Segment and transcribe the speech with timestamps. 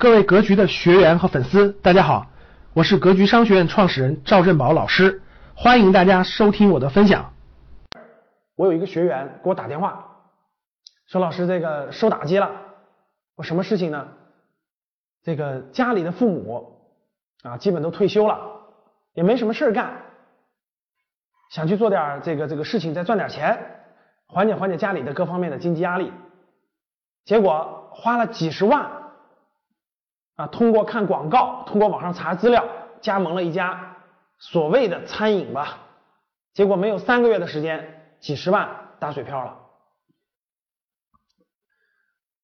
[0.00, 2.28] 各位格局的学员和粉丝，大家好，
[2.72, 5.20] 我是格局商学院创始人赵振宝老师，
[5.56, 7.32] 欢迎大家收听我的分享。
[8.54, 10.06] 我有一个学员给我打电话，
[11.08, 12.48] 说老师这个受打击了，
[13.34, 14.06] 我什么事情呢？
[15.24, 16.78] 这个家里的父母
[17.42, 18.38] 啊，基本都退休了，
[19.14, 19.94] 也没什么事干，
[21.50, 23.58] 想去做点这个这个事情，再赚点钱，
[24.28, 26.12] 缓解缓解家里的各方面的经济压力，
[27.24, 28.97] 结果花了几十万。
[30.38, 32.64] 啊，通过看广告，通过网上查资料，
[33.00, 33.96] 加盟了一家
[34.38, 35.78] 所谓的餐饮吧，
[36.54, 38.68] 结果没有三个月的时间，几十万
[39.00, 39.58] 打水漂了。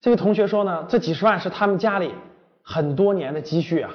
[0.00, 2.12] 这位同学说呢，这几十万是他们家里
[2.64, 3.92] 很多年的积蓄啊，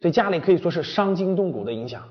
[0.00, 2.08] 对家里可以说是伤筋动骨的影响。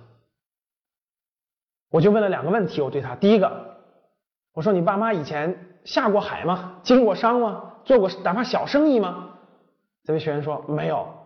[1.90, 3.76] 我就问了两个问题，我对他，第一个，
[4.54, 6.76] 我说你爸妈以前下过海吗？
[6.84, 7.74] 经过商吗？
[7.86, 9.30] 做过哪怕小生意吗？
[10.04, 11.23] 这位学员说没有。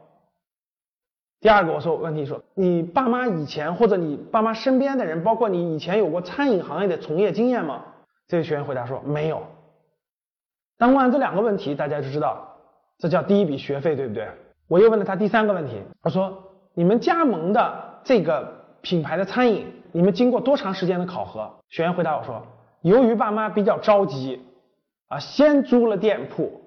[1.40, 7.84] 第二个，我说问题说，你爸妈以前或者你爸妈身边的人，包括你以前有过餐饮行业的从业经验吗？
[8.28, 9.44] 这位学员回答说没有。
[10.80, 12.56] 当问完这两个问题，大家就知道
[12.98, 14.28] 这叫第一笔学费，对不对？
[14.68, 18.52] 我又问了他第三个问题，我说你们加盟的这个
[18.82, 21.50] 品牌的餐饮，你们经过多长时间的考核？
[21.70, 22.42] 学员回答我说，
[22.82, 24.42] 由于爸妈比较着急
[25.08, 26.62] 啊，先租了店铺，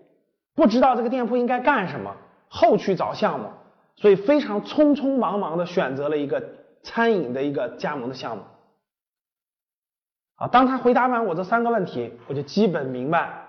[0.55, 2.15] 不知道这个店铺应该干什么，
[2.49, 3.47] 后去找项目。
[4.01, 6.43] 所以非常匆匆忙忙的选择了一个
[6.83, 8.43] 餐饮的一个加盟的项目。
[10.37, 13.47] 啊，当他回答完我这三个问题，我就基本明白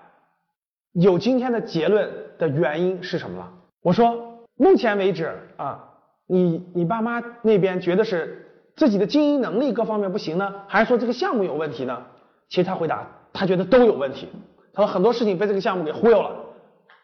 [0.92, 3.50] 有今天的结论的原因是什么了。
[3.82, 5.88] 我说，目前为止啊，
[6.26, 12.04] 你你爸妈那边觉得是自己的经营能力各方面不行呢，还是说这个项目有问题呢？
[12.50, 14.28] 其实他回答，他觉得都有问题。
[14.74, 16.30] 他说很多事情被这个项目给忽悠了，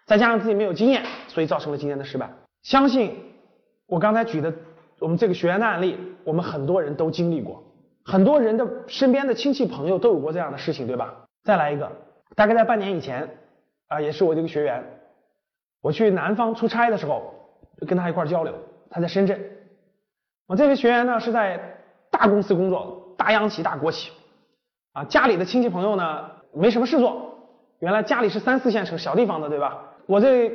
[0.04, 2.30] 再加上自己没有经验，所以造成了今天的失败。
[2.62, 3.16] 相信。
[3.88, 4.52] 我刚才举的
[5.00, 7.64] 我们这个学员的案例，我们很多人都经历过，
[8.04, 11.24] 很多人的身边的亲戚朋友都有过这样的事情，对吧？
[11.42, 11.90] 再来一个，
[12.36, 13.26] 大概在半年以前
[13.88, 14.84] 啊，也是我这个学员，
[15.80, 17.32] 我去南方出差的时候，
[17.86, 18.54] 跟他一块儿交流，
[18.90, 19.40] 他在深圳。
[20.46, 21.58] 我这位学员呢是在
[22.10, 24.12] 大公司工作，大央企、大国企，
[24.92, 27.38] 啊，家里的亲戚朋友呢没什么事做，
[27.78, 29.82] 原来家里是三四线城小地方的，对吧？
[30.04, 30.52] 我这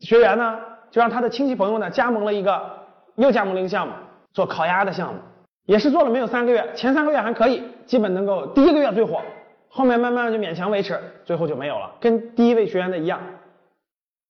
[0.00, 0.58] 学员呢。
[0.94, 2.70] 就让他的亲戚朋友呢加盟了一个，
[3.16, 3.92] 又加盟了一个项目，
[4.32, 5.18] 做烤鸭的项目，
[5.66, 9.20] 也是做了没有三个月，前三个月还可以，基本能够第一个月最火，
[9.68, 13.20] 后面慢慢就勉强维持，最后就没有了，跟第一位学员的一样，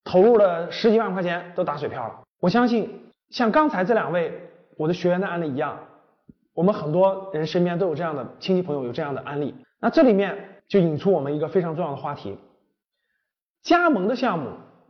[0.04, 2.20] 投入了十几万块钱都打水漂了。
[2.40, 4.32] 我相信像刚才这两位
[4.78, 5.78] 我的学员的案例一样，
[6.54, 9.54] 我们很多人身边都有这样的亲戚朋友有这样的案例。
[9.82, 12.38] 那这里面就引出我们一个非常重要的话题：
[13.62, 14.48] 加盟的项目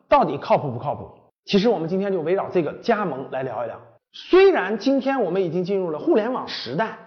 [0.09, 1.11] 到底靠谱不靠谱？
[1.45, 3.81] 其实我们今天就围绕这个加盟来聊一聊。
[4.13, 6.99] 虽然今天我们已经进入了互联网时代，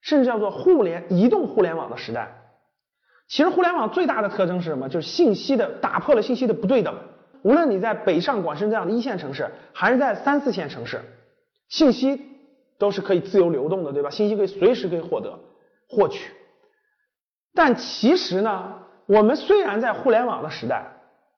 [0.00, 2.36] 甚至叫做互联移动互联网的时代。
[3.28, 4.88] 其实互联网最大的特征是什么？
[4.88, 6.94] 就是信息的打破了信息的不对等。
[7.42, 11.00] 无论你在北上广深这样的一线城市，还是在三四线城市，
[11.68, 12.20] 信息
[12.76, 14.10] 都是可以自由流动的，对吧？
[14.10, 15.38] 信息可以随时可以获得
[15.88, 16.32] 获取。
[17.54, 20.84] 但其实呢，我们虽然在互联网的时代，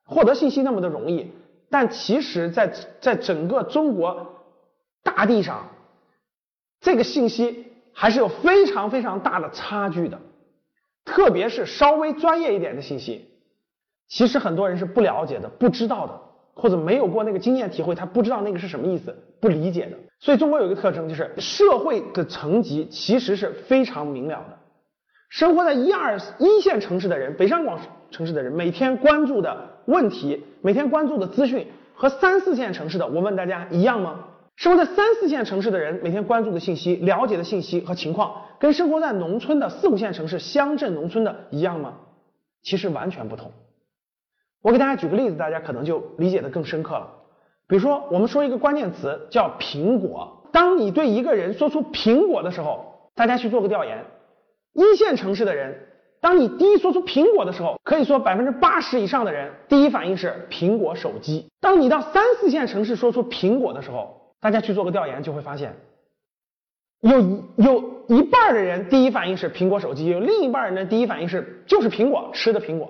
[0.05, 1.31] 获得信息那么的容易。
[1.73, 4.43] 但其实，在在整个中国
[5.01, 5.67] 大地上，
[6.79, 10.19] 这个信息还是有非常非常大的差距的。
[11.03, 13.27] 特别是稍微专业一点的信息，
[14.07, 16.21] 其实很多人是不了解的、不知道的，
[16.53, 19.97] 或者没有过那个经验体会，他不知道那个是什么意思，不理解的。
[20.19, 24.59] 所以中国有一个特征，就是社会的层级其实是非常明了的。
[25.29, 27.79] 生活在一二一线城市的人，北上广
[28.11, 29.72] 城市的人，每天关注的。
[29.85, 34.25] 问题每天关注的资讯和三四线城市的，我问大家一样吗？
[34.55, 41.95] 生活在三四线城市的人每天关注的信息、了解的信息和情况，跟生活在农村的四五线城市、乡镇农村的一样吗？
[42.61, 43.51] 其实完全不同。
[44.61, 47.09] 我给大家举个例子，大家可能就理解的更深刻了。
[47.67, 50.47] 比如说，我们说一个关键词叫苹果。
[50.51, 54.05] 当你对一个人说出苹果的时候，大家去做个调研，
[54.73, 55.87] 一线城市的人。
[56.23, 61.49] 当你第一说出苹果的时候，可以说百分之八十以上的人第一反应是苹果手机。
[61.59, 65.75] 当你到三四线城市说出苹果的时候，大家去做个调研就会发现，
[67.01, 67.19] 有
[67.57, 72.89] 有一半的人第一反应是苹果手机，有另一半人的第一反应是就是苹果吃的苹果。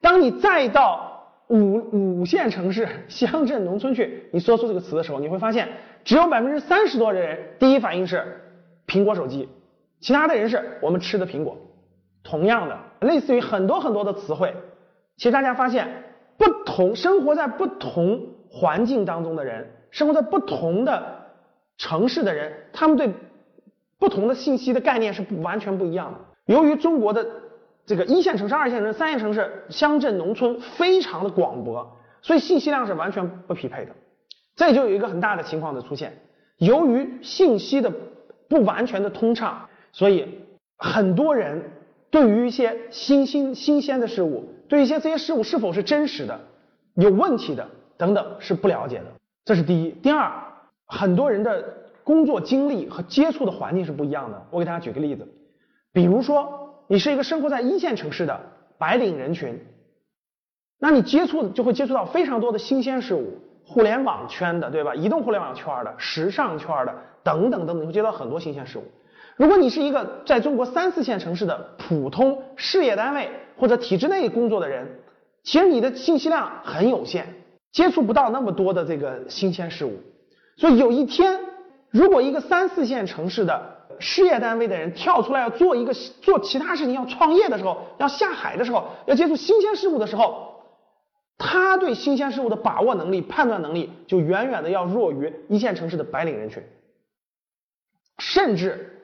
[0.00, 5.68] 当你再到五五线城市、乡镇、农村去，你说出这个词的时候，你会发现
[6.02, 8.40] 只有百分之三十多的人第一反应是
[8.86, 9.50] 苹果手机，
[10.00, 11.58] 其他的人是我们吃的苹果。
[12.26, 14.52] 同样的，类似于很多很多的词汇，
[15.16, 15.86] 其实大家发现，
[16.36, 18.20] 不同生活在不同
[18.50, 21.02] 环境当中的人，生活在不同的
[21.78, 23.14] 城市的人，他们对
[23.98, 26.18] 不同的信息的概念是不完全不一样的。
[26.52, 27.24] 由于中国的
[27.86, 33.92] 这个一线城市、二线城市、三线城市、乡镇、农村非常的广博，所以信息量是完全不匹配的。
[34.56, 36.12] 这就有一个很大的情况的出现，
[36.58, 37.92] 由于信息的
[38.48, 40.40] 不完全的通畅，所以
[40.76, 41.62] 很多人
[42.10, 46.40] 对于一些新新新鲜的事物，对一些这些事物是否是真实的、
[46.94, 49.04] 有问题的等等是不了解的。
[49.44, 49.90] 这是第一。
[49.90, 50.32] 第二，
[50.86, 51.64] 很多人的
[52.02, 54.46] 工作经历和接触的环境是不一样的。
[54.50, 55.26] 我给大家举个例子，
[55.92, 58.40] 比如说你是一个生活在一线城市的
[58.78, 59.58] 白领人群，
[60.78, 63.38] 那你接触就会接触到非常多的新鲜事物。
[63.68, 64.94] 互联网圈的，对吧？
[64.94, 66.94] 移动互联网圈的、时尚圈的
[67.24, 68.84] 等等等等，你会接到很多新鲜事物。
[69.36, 74.98] 如果你是一个在中国三四线城市的普通事业单位或者体制内工作的人，
[75.42, 77.26] 其实你的信息量很有限，
[77.70, 80.00] 接触不到那么多的这个新鲜事物。
[80.56, 81.38] 所以有一天，
[81.90, 90.54] 如果一个三四线城市的事业单位的人跳出来要做一个做其他事情，要创业的时候，要下海的时候，要接触新鲜事物的时候。
[91.38, 96.62] 他对新鲜事物的把握能力、判断能力就远远的要弱于一线城市的白领人群，
[98.16, 98.95] 甚至